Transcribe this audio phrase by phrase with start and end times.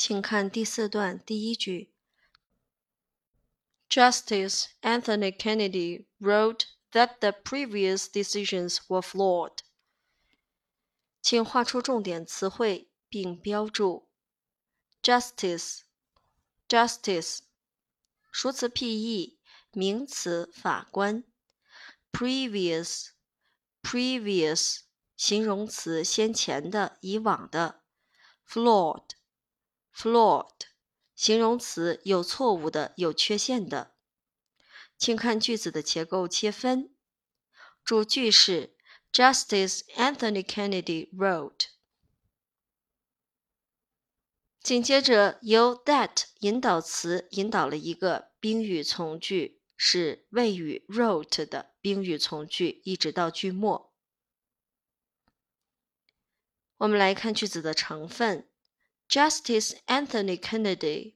[0.00, 1.92] 请看第四段第一句。
[3.90, 9.58] Justice Anthony Kennedy wrote that the previous decisions were flawed.
[11.20, 14.08] 请画出重点词汇并标注
[15.02, 15.80] justice
[16.68, 17.40] justice
[18.30, 19.40] 熟词 P.E.
[19.72, 21.24] 名词法官
[22.12, 23.08] previous
[23.82, 24.82] previous
[25.16, 27.82] 形容词先前的以往的
[28.48, 29.17] flawed
[29.98, 30.68] flawed
[31.16, 33.96] 形容词有错误的有缺陷的。
[34.96, 36.94] 请看句子的结构切分，
[37.82, 38.76] 主句是
[39.12, 41.66] Justice Anthony Kennedy wrote。
[44.60, 53.92] 紧接着由 that 引导词引导了一个宾语从句，是谓语 wrote 的宾语从句，一直到句末。
[56.76, 58.48] 我们来看句子的成分
[59.08, 61.14] ：Justice Anthony Kennedy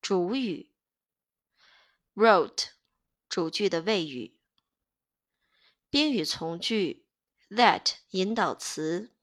[0.00, 0.70] 主语
[2.14, 2.68] ，wrote
[3.28, 4.40] 主句的谓语。
[5.90, 7.06] 宾语从句
[7.50, 9.14] that 引导词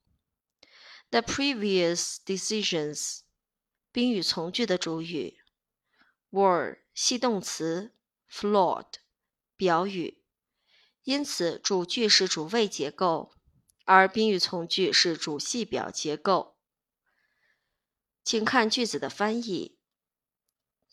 [1.10, 3.22] ，the previous decisions
[3.92, 5.40] 宾语从句的主语
[6.30, 7.96] ，were 系动词
[8.30, 8.94] ，flawed
[9.56, 10.24] 表语。
[11.04, 13.34] 因此，主句是主谓结构，
[13.86, 16.53] 而宾语从句是主系表结构。
[18.24, 19.78] 请看句子的翻译。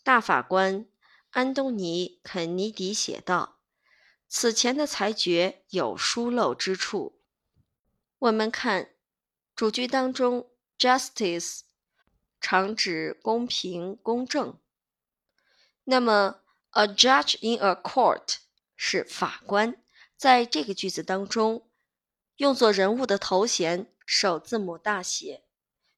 [0.03, 0.87] 大法官
[1.29, 3.59] 安东尼·肯尼迪写道。
[4.33, 7.21] 此前的裁决有疏漏之处。
[8.17, 8.91] 我们看
[9.53, 11.63] 主句当中，justice
[12.39, 14.57] 常指公平、公正。
[15.83, 18.37] 那么，a judge in a court
[18.77, 19.83] 是法官，
[20.15, 21.69] 在这个句子当中
[22.37, 25.43] 用作人物的头衔，首字母大写。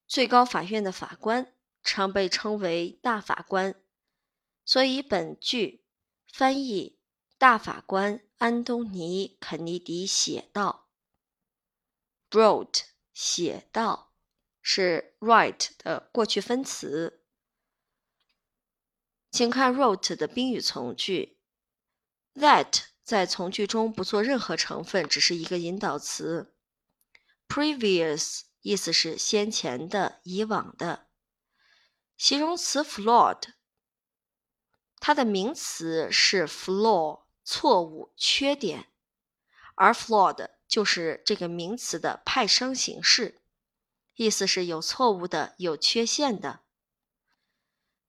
[0.08, 3.76] 最高法院的法官常被称为大法官，
[4.66, 5.86] 所以本句
[6.32, 7.00] 翻译。
[7.36, 10.88] 大法官安东尼·肯尼迪写道
[12.30, 12.84] ：“wrote
[13.14, 14.14] 写道
[14.62, 17.26] 是 write 的过去分词。”
[19.30, 21.38] 请看 wrote 的宾语从句
[22.36, 26.56] ，that 在从句中不做任何成分，只是一个引导词。
[27.50, 31.06] previous 意思是先前的、以往的。
[32.18, 33.54] 形容词 flawed，
[35.00, 37.22] 它的名词是 flaw。
[37.46, 38.88] 错误、缺点，
[39.76, 43.42] 而 flawed 就是这个名词的派生形式，
[44.16, 46.62] 意思是有错误的、有缺陷的。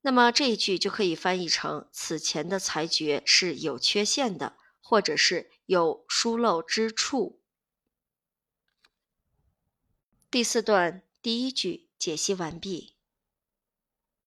[0.02, 7.42] 那么这一句就可以翻译成：此前的裁决是有缺陷的，或者是有疏漏之处。
[10.34, 12.93] 第四段第一句解析完毕。